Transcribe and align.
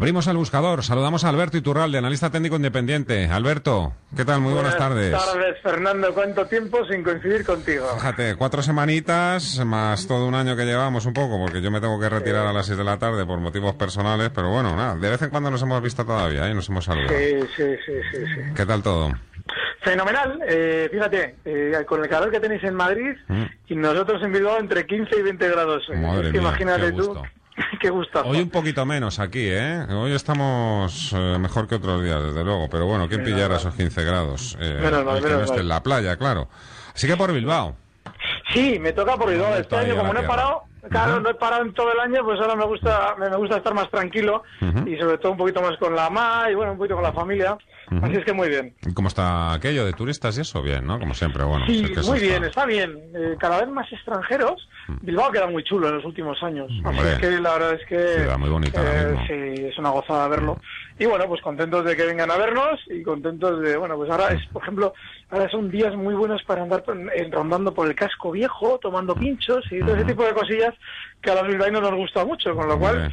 Abrimos 0.00 0.26
el 0.28 0.38
buscador. 0.38 0.82
Saludamos 0.82 1.24
a 1.24 1.28
Alberto 1.28 1.58
Iturralde, 1.58 1.98
analista 1.98 2.30
técnico 2.30 2.56
independiente. 2.56 3.26
Alberto, 3.26 3.92
¿qué 4.16 4.24
tal? 4.24 4.40
Muy 4.40 4.54
buenas, 4.54 4.78
tardes. 4.78 5.10
Buenas 5.10 5.26
tardes, 5.34 5.56
Fernando. 5.62 6.14
¿Cuánto 6.14 6.46
tiempo 6.46 6.78
sin 6.86 7.02
coincidir 7.02 7.44
contigo? 7.44 7.86
Fíjate, 7.98 8.34
cuatro 8.36 8.62
semanitas 8.62 9.62
más 9.66 10.06
todo 10.06 10.26
un 10.26 10.34
año 10.34 10.56
que 10.56 10.64
llevamos 10.64 11.04
un 11.04 11.12
poco, 11.12 11.38
porque 11.38 11.60
yo 11.60 11.70
me 11.70 11.82
tengo 11.82 12.00
que 12.00 12.08
retirar 12.08 12.46
a 12.46 12.52
las 12.54 12.64
seis 12.64 12.78
de 12.78 12.84
la 12.84 12.98
tarde 12.98 13.26
por 13.26 13.40
motivos 13.40 13.74
personales, 13.74 14.30
pero 14.34 14.48
bueno, 14.48 14.74
nada, 14.74 14.94
de 14.94 15.10
vez 15.10 15.20
en 15.20 15.28
cuando 15.28 15.50
nos 15.50 15.60
hemos 15.60 15.82
visto 15.82 16.02
todavía 16.06 16.48
y 16.48 16.54
nos 16.54 16.66
hemos 16.70 16.82
saludado. 16.86 17.10
Sí, 17.18 17.38
sí, 17.54 17.64
sí, 17.84 17.92
sí. 18.10 18.18
sí. 18.36 18.40
¿Qué 18.56 18.64
tal 18.64 18.82
todo? 18.82 19.12
Fenomenal. 19.82 20.40
Eh, 20.48 20.88
fíjate, 20.90 21.34
eh, 21.44 21.72
con 21.86 22.02
el 22.02 22.08
calor 22.08 22.30
que 22.30 22.40
tenéis 22.40 22.64
en 22.64 22.74
Madrid 22.74 23.16
Mm. 23.28 23.42
y 23.68 23.76
nosotros 23.76 24.22
en 24.22 24.32
Bilbao 24.32 24.58
entre 24.58 24.86
15 24.86 25.18
y 25.18 25.22
20 25.22 25.46
grados. 25.50 25.82
Madre 25.94 26.30
mía, 26.32 26.40
imagínate 26.40 26.86
qué 26.86 26.92
tú. 26.92 27.22
Qué 27.80 27.90
gustazo. 27.90 28.28
Hoy 28.28 28.38
un 28.40 28.50
poquito 28.50 28.84
menos 28.86 29.18
aquí, 29.18 29.40
¿eh? 29.48 29.84
Hoy 29.90 30.12
estamos 30.12 31.12
eh, 31.12 31.36
mejor 31.40 31.66
que 31.66 31.76
otros 31.76 32.02
días, 32.04 32.22
desde 32.22 32.44
luego, 32.44 32.68
pero 32.70 32.86
bueno, 32.86 33.08
¿quién 33.08 33.22
Menos 33.22 33.34
pillara 33.34 33.48
mal. 33.54 33.58
esos 33.58 33.74
15 33.74 34.04
grados? 34.04 34.56
Eh, 34.60 34.78
Menos 34.82 35.04
mal, 35.04 35.16
el 35.16 35.22
que 35.22 35.28
no 35.30 35.34
menos 35.36 35.42
esté 35.44 35.52
mal. 35.56 35.60
en 35.62 35.68
la 35.68 35.82
playa, 35.82 36.16
claro. 36.16 36.48
Así 36.94 37.06
que 37.06 37.16
por 37.16 37.32
Bilbao. 37.32 37.74
Sí, 38.52 38.78
me 38.78 38.92
toca 38.92 39.16
por 39.16 39.30
Bilbao. 39.30 39.54
Este 39.56 39.74
año, 39.76 39.96
como 39.96 40.12
no 40.12 40.20
he 40.20 40.24
parado, 40.24 40.64
claro, 40.88 41.20
no 41.20 41.30
he 41.30 41.34
parado 41.34 41.62
en 41.64 41.74
todo 41.74 41.92
el 41.92 42.00
año, 42.00 42.24
pues 42.24 42.40
ahora 42.40 42.56
me 42.56 42.64
gusta, 42.64 43.14
me, 43.18 43.28
gusta 43.36 43.56
estar 43.58 43.74
más 43.74 43.90
tranquilo 43.90 44.42
Ujú. 44.60 44.88
y 44.88 44.98
sobre 44.98 45.18
todo 45.18 45.32
un 45.32 45.38
poquito 45.38 45.60
más 45.60 45.76
con 45.78 45.94
la 45.94 46.08
ma 46.10 46.46
y 46.50 46.54
bueno, 46.54 46.72
un 46.72 46.78
poquito 46.78 46.94
con 46.94 47.04
la 47.04 47.12
familia. 47.12 47.58
Ujú. 47.90 48.06
Así 48.06 48.16
es 48.16 48.24
que 48.24 48.32
muy 48.32 48.48
bien. 48.48 48.74
¿Y 48.86 48.94
¿Cómo 48.94 49.08
está 49.08 49.52
aquello 49.52 49.84
de 49.84 49.92
turistas 49.92 50.38
y 50.38 50.42
eso? 50.42 50.62
Bien, 50.62 50.86
¿no? 50.86 50.98
Como 50.98 51.12
siempre, 51.14 51.42
bueno. 51.44 51.66
Sí, 51.66 51.82
es 51.84 51.90
que 51.90 52.06
muy 52.06 52.20
bien, 52.20 52.34
está- 52.44 52.46
está 52.46 52.66
bien. 52.66 52.98
Eh, 53.14 53.36
cada 53.38 53.60
vez 53.60 53.68
más 53.68 53.92
extranjeros. 53.92 54.68
Bilbao 55.02 55.30
queda 55.30 55.46
muy 55.46 55.62
chulo 55.62 55.88
en 55.88 55.96
los 55.96 56.04
últimos 56.04 56.42
años. 56.42 56.66
Así 56.70 56.82
Hombre, 56.98 57.12
es 57.12 57.18
que 57.18 57.30
la 57.40 57.52
verdad 57.52 57.74
es 57.74 57.86
que... 57.86 57.94
eh, 57.96 58.14
ciudad 58.22 58.38
muy 58.38 58.50
bonita 58.50 58.80
mismo. 58.82 59.24
Sí, 59.26 59.34
es 59.66 59.78
una 59.78 59.90
gozada 59.90 60.26
verlo. 60.28 60.58
Y 61.00 61.06
bueno, 61.06 61.26
pues 61.28 61.40
contentos 61.40 61.82
de 61.86 61.96
que 61.96 62.04
vengan 62.04 62.30
a 62.30 62.36
vernos 62.36 62.78
y 62.86 63.02
contentos 63.02 63.62
de... 63.62 63.74
Bueno, 63.78 63.96
pues 63.96 64.10
ahora 64.10 64.34
es, 64.34 64.46
por 64.48 64.62
ejemplo, 64.62 64.92
ahora 65.30 65.48
son 65.48 65.70
días 65.70 65.96
muy 65.96 66.14
buenos 66.14 66.42
para 66.42 66.62
andar 66.62 66.84
eh, 67.14 67.26
rondando 67.32 67.72
por 67.72 67.88
el 67.88 67.94
casco 67.94 68.32
viejo, 68.32 68.78
tomando 68.82 69.14
pinchos 69.14 69.64
y 69.70 69.80
todo 69.80 69.96
ese 69.96 70.04
tipo 70.04 70.26
de 70.26 70.34
cosillas 70.34 70.74
que 71.22 71.30
a 71.30 71.36
los 71.36 71.48
bilbaínos 71.48 71.80
nos 71.80 71.94
gusta 71.94 72.22
mucho. 72.26 72.54
Con 72.54 72.68
lo 72.68 72.78
cual, 72.78 73.10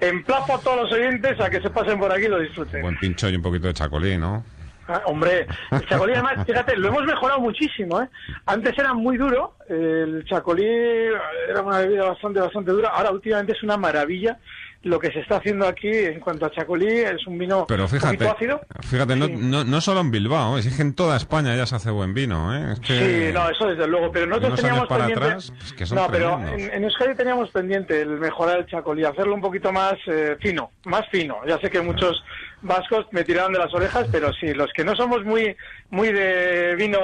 emplazo 0.00 0.54
a 0.56 0.60
todos 0.60 0.78
los 0.78 0.92
oyentes 0.92 1.40
a 1.40 1.48
que 1.48 1.60
se 1.60 1.70
pasen 1.70 2.00
por 2.00 2.10
aquí 2.10 2.24
y 2.24 2.28
lo 2.28 2.40
disfruten. 2.40 2.82
Buen 2.82 2.98
pincho 2.98 3.28
y 3.28 3.36
un 3.36 3.42
poquito 3.42 3.68
de 3.68 3.74
chacolí, 3.74 4.18
¿no? 4.18 4.44
Ah, 4.88 5.02
hombre, 5.04 5.46
el 5.70 5.86
chacolí 5.86 6.14
además, 6.14 6.38
fíjate, 6.46 6.76
lo 6.76 6.88
hemos 6.88 7.04
mejorado 7.04 7.38
muchísimo, 7.38 8.02
¿eh? 8.02 8.08
Antes 8.46 8.76
era 8.76 8.94
muy 8.94 9.16
duro, 9.16 9.54
el 9.68 10.24
chacolí 10.24 10.64
era 10.64 11.62
una 11.62 11.78
bebida 11.78 12.04
bastante, 12.06 12.40
bastante 12.40 12.72
dura, 12.72 12.88
ahora 12.88 13.12
últimamente 13.12 13.52
es 13.52 13.62
una 13.62 13.76
maravilla 13.76 14.38
lo 14.82 15.00
que 15.00 15.10
se 15.10 15.20
está 15.20 15.38
haciendo 15.38 15.66
aquí 15.66 15.88
en 15.90 16.20
cuanto 16.20 16.46
a 16.46 16.50
chacolí, 16.52 16.86
es 16.86 17.26
un 17.26 17.36
vino 17.36 17.66
Pero 17.66 17.82
un 17.82 17.88
fíjate, 17.88 18.28
ácido. 18.28 18.60
fíjate, 18.88 19.16
no, 19.16 19.26
Sí. 19.26 19.34
no, 19.36 19.64
no 19.64 19.80
solo 19.80 20.00
en 20.00 20.10
Bilbao, 20.12 20.56
es 20.56 20.74
que 20.74 20.82
en 20.82 20.94
toda 20.94 21.16
España 21.16 21.56
ya 21.56 21.66
se 21.66 21.74
hace 21.76 21.90
buen 21.90 22.14
vino, 22.14 22.54
¿eh? 22.54 22.74
Es 22.74 22.80
que- 22.80 23.26
Sí, 23.28 23.32
no, 23.34 23.50
eso 23.50 23.66
desde 23.66 23.88
luego, 23.88 24.12
pero 24.12 24.26
nosotros 24.26 24.54
teníamos 24.60 24.86
para 24.86 25.06
pendiente... 25.06 25.24
atrás, 25.26 25.52
es 25.64 25.72
que 25.72 25.84
son 25.84 25.98
no, 25.98 26.06
pero 26.10 26.38
en, 26.46 26.72
en 26.72 26.84
Euskadi 26.84 27.16
teníamos 27.16 27.50
pendiente 27.50 28.00
el 28.00 28.10
mejorar 28.20 28.58
el 28.58 28.66
chacolí, 28.66 29.04
hacerlo 29.04 29.34
un 29.34 29.40
poquito 29.40 29.72
más 29.72 29.94
eh, 30.06 30.36
fino, 30.40 30.70
más 30.84 31.08
fino. 31.10 31.38
Ya 31.46 31.58
sé 31.58 31.68
que 31.70 31.80
muchos 31.80 32.22
vascos 32.62 33.06
me 33.10 33.24
tiraron 33.24 33.52
de 33.52 33.58
las 33.58 33.74
orejas, 33.74 34.06
pero 34.12 34.32
sí, 34.32 34.54
los 34.54 34.72
que 34.72 34.84
no 34.84 34.94
somos 34.94 35.24
muy 35.24 35.56
muy 35.90 36.12
de 36.12 36.74
vino 36.76 36.98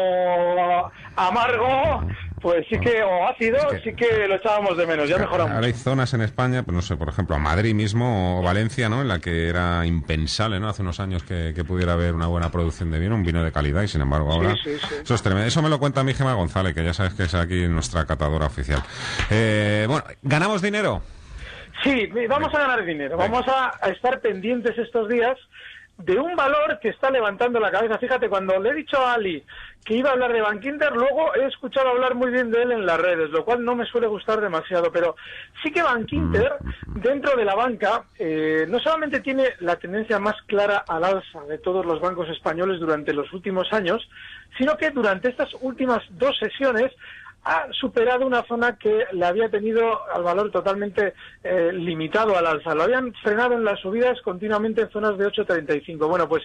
amargo, 1.16 2.06
pues 2.44 2.66
sí 2.68 2.78
que, 2.78 3.02
o 3.02 3.26
ácido, 3.26 3.56
Es 3.72 3.80
que- 3.82 3.90
sí 3.90 3.96
que 3.96 4.28
lo 4.28 4.34
echábamos 4.34 4.76
de 4.76 4.86
menos, 4.86 5.08
ya 5.08 5.16
mejoramos. 5.16 5.54
Ahora 5.54 5.66
hay 5.66 5.72
zonas 5.72 6.12
en 6.12 6.20
España, 6.20 6.62
pues 6.62 6.74
no 6.74 6.82
sé, 6.82 6.94
por 6.94 7.08
ejemplo, 7.08 7.34
a 7.34 7.38
Madrid 7.38 7.74
mismo 7.74 8.38
o 8.38 8.42
Valencia, 8.42 8.90
¿no? 8.90 9.00
En 9.00 9.08
la 9.08 9.18
que 9.18 9.48
era 9.48 9.86
impensable, 9.86 10.60
¿no? 10.60 10.68
Hace 10.68 10.82
unos 10.82 11.00
años 11.00 11.22
que, 11.22 11.52
que 11.56 11.64
pudiera 11.64 11.94
haber 11.94 12.12
una 12.12 12.26
buena 12.26 12.50
producción 12.50 12.90
de 12.90 12.98
vino, 12.98 13.14
un 13.14 13.24
vino 13.24 13.42
de 13.42 13.50
calidad, 13.50 13.80
y 13.82 13.88
sin 13.88 14.02
embargo 14.02 14.30
ahora... 14.30 14.54
sí, 14.62 14.76
sí. 14.78 14.94
Eso 15.02 15.14
es 15.14 15.22
tremendo. 15.22 15.48
Eso 15.48 15.62
me 15.62 15.70
lo 15.70 15.78
cuenta 15.78 16.04
mi 16.04 16.12
Gema 16.12 16.34
González, 16.34 16.74
que 16.74 16.84
ya 16.84 16.92
sabes 16.92 17.14
que 17.14 17.22
es 17.22 17.34
aquí 17.34 17.66
nuestra 17.66 18.04
catadora 18.04 18.44
oficial. 18.44 18.82
Eh, 19.30 19.86
bueno, 19.88 20.04
¿ganamos 20.22 20.60
dinero? 20.60 21.00
Sí, 21.82 22.08
vamos 22.28 22.54
a 22.54 22.58
ganar 22.58 22.84
dinero. 22.84 23.16
Vamos 23.16 23.48
a, 23.48 23.72
a 23.80 23.88
estar 23.88 24.20
pendientes 24.20 24.76
estos 24.78 25.08
días 25.08 25.36
de 25.98 26.18
un 26.18 26.34
valor 26.34 26.78
que 26.80 26.88
está 26.88 27.10
levantando 27.10 27.60
la 27.60 27.70
cabeza. 27.70 27.98
Fíjate, 27.98 28.28
cuando 28.28 28.58
le 28.58 28.70
he 28.70 28.74
dicho 28.74 28.98
a 28.98 29.14
Ali 29.14 29.44
que 29.84 29.94
iba 29.94 30.10
a 30.10 30.12
hablar 30.14 30.32
de 30.32 30.40
Bankinter, 30.40 30.92
luego 30.92 31.34
he 31.34 31.46
escuchado 31.46 31.90
hablar 31.90 32.14
muy 32.14 32.30
bien 32.30 32.50
de 32.50 32.62
él 32.62 32.72
en 32.72 32.86
las 32.86 32.98
redes, 32.98 33.30
lo 33.30 33.44
cual 33.44 33.64
no 33.64 33.76
me 33.76 33.84
suele 33.86 34.06
gustar 34.06 34.40
demasiado. 34.40 34.90
Pero 34.90 35.14
sí 35.62 35.70
que 35.70 35.82
Bankinter, 35.82 36.56
dentro 36.86 37.36
de 37.36 37.44
la 37.44 37.54
banca, 37.54 38.04
eh, 38.18 38.66
no 38.68 38.78
solamente 38.80 39.20
tiene 39.20 39.50
la 39.60 39.76
tendencia 39.76 40.18
más 40.18 40.36
clara 40.46 40.84
al 40.88 41.04
alza 41.04 41.42
de 41.48 41.58
todos 41.58 41.84
los 41.84 42.00
bancos 42.00 42.28
españoles 42.30 42.80
durante 42.80 43.12
los 43.12 43.32
últimos 43.32 43.72
años, 43.72 44.08
sino 44.58 44.76
que 44.76 44.90
durante 44.90 45.28
estas 45.28 45.52
últimas 45.60 46.02
dos 46.10 46.36
sesiones 46.38 46.92
ha 47.44 47.66
superado 47.72 48.26
una 48.26 48.42
zona 48.44 48.76
que 48.78 49.04
le 49.12 49.26
había 49.26 49.50
tenido 49.50 50.00
al 50.12 50.22
valor 50.22 50.50
totalmente 50.50 51.14
eh, 51.42 51.70
limitado 51.72 52.36
al 52.36 52.46
alza. 52.46 52.74
Lo 52.74 52.84
habían 52.84 53.12
frenado 53.22 53.54
en 53.54 53.64
las 53.64 53.80
subidas 53.80 54.20
continuamente 54.22 54.82
en 54.82 54.90
zonas 54.90 55.18
de 55.18 55.26
8.35. 55.26 56.08
Bueno, 56.08 56.28
pues 56.28 56.42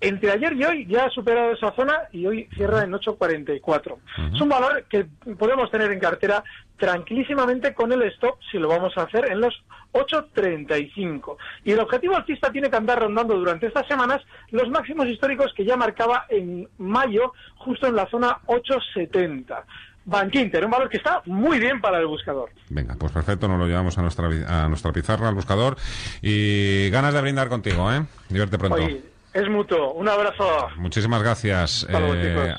entre 0.00 0.30
ayer 0.30 0.52
y 0.52 0.64
hoy 0.64 0.86
ya 0.86 1.06
ha 1.06 1.10
superado 1.10 1.52
esa 1.52 1.72
zona 1.72 2.02
y 2.12 2.26
hoy 2.26 2.48
cierra 2.54 2.84
en 2.84 2.92
8.44. 2.92 3.96
Es 4.34 4.40
un 4.40 4.48
valor 4.48 4.84
que 4.90 5.06
podemos 5.38 5.70
tener 5.70 5.90
en 5.90 5.98
cartera 5.98 6.44
tranquilísimamente 6.76 7.72
con 7.74 7.90
el 7.92 8.02
stop 8.02 8.38
si 8.50 8.58
lo 8.58 8.68
vamos 8.68 8.92
a 8.96 9.02
hacer 9.02 9.30
en 9.30 9.40
los 9.40 9.54
8.35. 9.92 11.36
Y 11.64 11.72
el 11.72 11.80
objetivo 11.80 12.14
alcista 12.14 12.52
tiene 12.52 12.68
que 12.68 12.76
andar 12.76 13.00
rondando 13.00 13.34
durante 13.34 13.66
estas 13.66 13.86
semanas 13.88 14.22
los 14.50 14.68
máximos 14.68 15.06
históricos 15.06 15.52
que 15.56 15.64
ya 15.64 15.76
marcaba 15.76 16.26
en 16.28 16.68
mayo 16.76 17.32
justo 17.56 17.86
en 17.86 17.96
la 17.96 18.06
zona 18.08 18.38
8.70. 18.46 19.64
Bankinter, 20.06 20.64
un 20.64 20.70
valor 20.70 20.88
que 20.88 20.96
está 20.96 21.20
muy 21.26 21.58
bien 21.58 21.80
para 21.80 21.98
el 21.98 22.06
buscador. 22.06 22.48
Venga, 22.70 22.94
pues 22.98 23.12
perfecto, 23.12 23.48
nos 23.48 23.58
lo 23.58 23.66
llevamos 23.66 23.98
a 23.98 24.02
nuestra, 24.02 24.28
a 24.48 24.68
nuestra 24.68 24.92
pizarra, 24.92 25.28
al 25.28 25.34
buscador. 25.34 25.76
Y 26.22 26.88
ganas 26.90 27.12
de 27.12 27.20
brindar 27.20 27.48
contigo, 27.48 27.92
¿eh? 27.92 28.02
Divierte 28.28 28.56
pronto. 28.56 28.76
Oye, 28.76 29.02
es 29.34 29.48
mutuo. 29.50 29.92
Un 29.94 30.08
abrazo. 30.08 30.44
Muchísimas 30.78 31.20
gracias. 31.22 31.84
Hasta 31.84 32.00
luego, 32.00 32.14
Eh, 32.16 32.54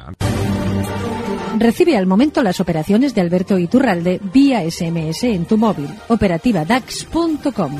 Recibe 1.59 1.97
al 1.97 2.05
momento 2.05 2.43
las 2.43 2.59
operaciones 2.59 3.15
de 3.15 3.21
Alberto 3.21 3.57
Iturralde 3.57 4.19
vía 4.31 4.61
SMS 4.69 5.23
en 5.23 5.45
tu 5.45 5.57
móvil. 5.57 5.89
Operativa 6.09 6.63
DAX.com. 6.65 7.77